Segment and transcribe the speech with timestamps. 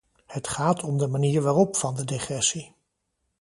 [0.25, 2.75] Het gaat om de manier waarop van de degressie.